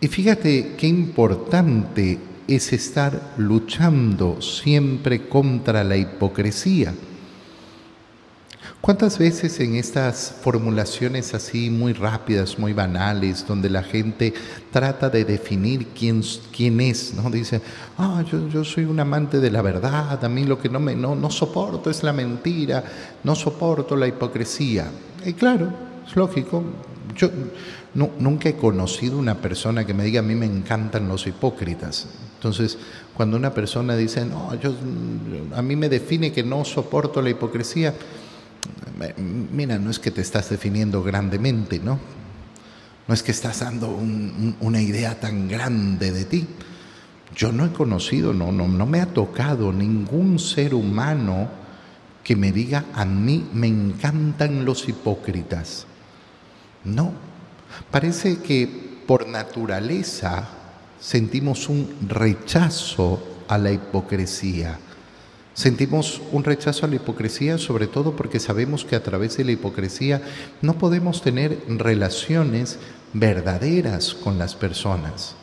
[0.00, 2.18] Y fíjate qué importante
[2.48, 6.94] es estar luchando siempre contra la hipocresía.
[8.80, 14.32] ¿Cuántas veces en estas formulaciones así muy rápidas, muy banales, donde la gente
[14.72, 17.28] trata de definir quién, quién es, ¿no?
[17.28, 17.60] Dice,
[17.98, 21.14] ah, yo, soy un amante de la verdad, a mí lo que no, me, no,
[21.14, 22.82] no soporto es la mentira,
[23.22, 24.90] no soporto la hipocresía.
[25.26, 25.70] Y claro,
[26.08, 26.64] es lógico,
[27.14, 27.30] yo
[27.94, 32.06] nunca he conocido una persona que me diga, a mí me encantan los hipócritas.
[32.36, 32.78] Entonces,
[33.14, 34.74] cuando una persona dice, no, yo,
[35.54, 37.94] a mí me define que no soporto la hipocresía,
[39.52, 41.98] mira, no es que te estás definiendo grandemente, ¿no?
[43.06, 43.88] No es que estás dando
[44.60, 46.46] una idea tan grande de ti.
[47.34, 51.48] Yo no he conocido, no, no, no me ha tocado ningún ser humano
[52.22, 55.86] que me diga, a mí me encantan los hipócritas.
[56.84, 57.12] No,
[57.90, 58.66] parece que
[59.06, 60.48] por naturaleza
[61.00, 64.78] sentimos un rechazo a la hipocresía.
[65.52, 69.52] Sentimos un rechazo a la hipocresía sobre todo porque sabemos que a través de la
[69.52, 70.22] hipocresía
[70.62, 72.78] no podemos tener relaciones
[73.12, 75.34] verdaderas con las personas.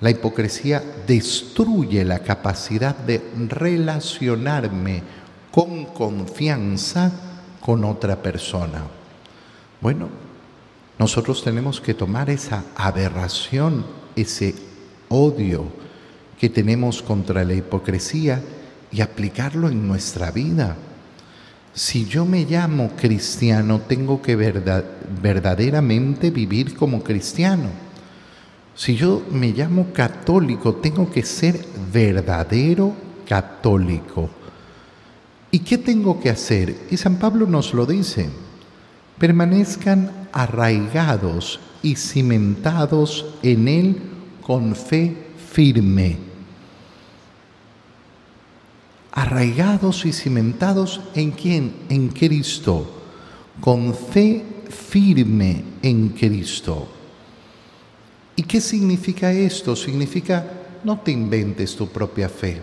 [0.00, 5.02] La hipocresía destruye la capacidad de relacionarme
[5.50, 7.12] con confianza
[7.60, 8.97] con otra persona.
[9.80, 10.08] Bueno,
[10.98, 14.54] nosotros tenemos que tomar esa aberración, ese
[15.08, 15.66] odio
[16.38, 18.42] que tenemos contra la hipocresía
[18.90, 20.76] y aplicarlo en nuestra vida.
[21.72, 27.70] Si yo me llamo cristiano, tengo que verdaderamente vivir como cristiano.
[28.74, 32.92] Si yo me llamo católico, tengo que ser verdadero
[33.28, 34.28] católico.
[35.52, 36.76] ¿Y qué tengo que hacer?
[36.90, 38.28] Y San Pablo nos lo dice.
[39.18, 44.02] Permanezcan arraigados y cimentados en Él
[44.42, 45.16] con fe
[45.52, 46.28] firme
[49.18, 51.74] arraigados y cimentados en quién?
[51.88, 52.88] En Cristo,
[53.60, 56.86] con fe firme en Cristo.
[58.36, 59.74] ¿Y qué significa esto?
[59.74, 60.46] Significa
[60.84, 62.62] no te inventes tu propia fe.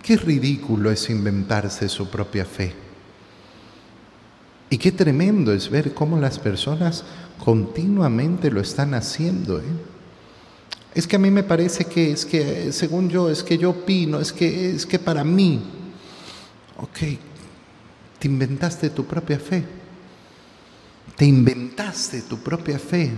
[0.00, 2.89] Qué ridículo es inventarse su propia fe.
[4.70, 7.04] Y qué tremendo es ver cómo las personas
[7.44, 9.58] continuamente lo están haciendo.
[9.58, 9.64] ¿eh?
[10.94, 14.20] Es que a mí me parece que es que, según yo, es que yo opino,
[14.20, 15.60] es que, es que para mí.
[16.78, 16.98] Ok,
[18.20, 19.64] te inventaste tu propia fe.
[21.16, 23.10] Te inventaste tu propia fe.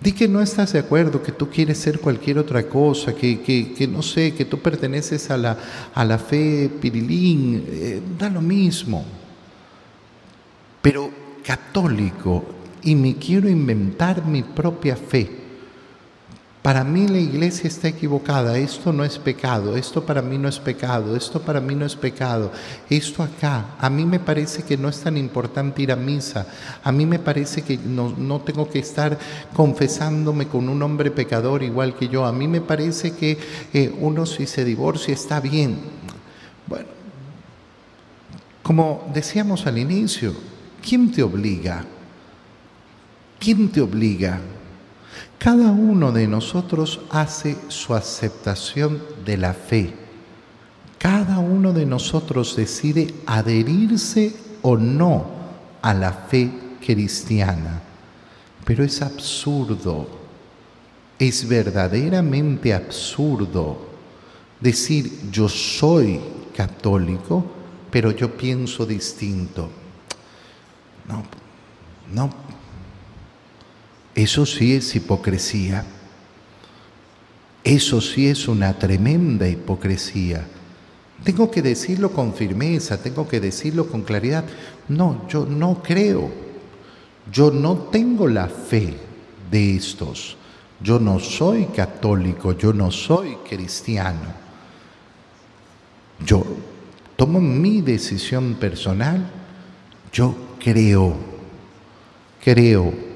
[0.00, 3.88] Di que no estás de acuerdo, que tú quieres ser cualquier otra cosa, que, que,
[3.88, 5.58] no sé, que tú perteneces a la,
[5.94, 9.19] a la fe pirilín, eh, da lo mismo.
[10.82, 11.10] Pero
[11.44, 12.44] católico,
[12.82, 15.38] y me quiero inventar mi propia fe.
[16.62, 20.58] Para mí la iglesia está equivocada, esto no es pecado, esto para mí no es
[20.58, 22.52] pecado, esto para mí no es pecado,
[22.90, 26.46] esto acá, a mí me parece que no es tan importante ir a misa,
[26.84, 29.18] a mí me parece que no, tengo que estar
[29.56, 33.38] confesándome con un hombre pecador igual que yo, a mí me parece que
[33.72, 35.78] eh, uno si se divorcia está bien.
[36.66, 36.88] Bueno,
[38.62, 40.34] como decíamos al inicio,
[40.82, 41.84] ¿quién te obliga?
[43.38, 44.40] ¿Quién te obliga?
[45.38, 49.94] Cada uno de nosotros hace su aceptación de la fe.
[50.98, 55.24] Cada uno de nosotros decide adherirse o no
[55.80, 56.50] a la fe
[56.84, 57.80] cristiana.
[58.66, 60.06] Pero es absurdo,
[61.18, 63.88] es verdaderamente absurdo
[64.60, 66.20] decir yo soy
[66.54, 67.44] católico,
[67.90, 69.79] pero yo pienso distinto.
[71.10, 71.24] No,
[72.14, 72.30] no,
[74.14, 75.84] eso sí es hipocresía.
[77.62, 80.46] Eso sí es una tremenda hipocresía.
[81.22, 84.44] Tengo que decirlo con firmeza, tengo que decirlo con claridad.
[84.88, 86.30] No, yo no creo.
[87.30, 88.96] Yo no tengo la fe
[89.50, 90.36] de estos.
[90.82, 94.34] Yo no soy católico, yo no soy cristiano.
[96.24, 96.44] Yo
[97.16, 99.30] tomo mi decisión personal,
[100.12, 101.16] yo creo,
[102.44, 103.10] creo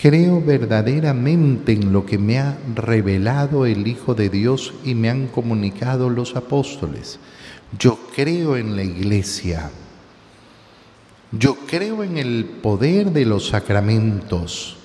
[0.00, 5.28] Creo verdaderamente en lo que me ha revelado el Hijo de Dios y me han
[5.28, 7.18] comunicado los apóstoles.
[7.78, 9.70] Yo creo en la iglesia.
[11.30, 14.76] Yo creo en el poder de los sacramentos.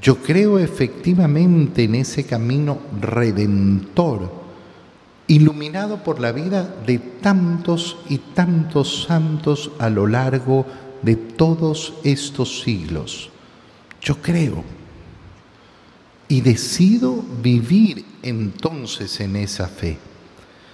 [0.00, 4.41] Yo creo efectivamente en ese camino redentor,
[5.32, 10.66] iluminado por la vida de tantos y tantos santos a lo largo
[11.02, 13.32] de todos estos siglos
[14.02, 14.64] yo creo.
[16.28, 19.98] Y decido vivir entonces en esa fe.